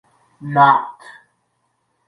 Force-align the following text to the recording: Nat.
Nat. 0.53 0.97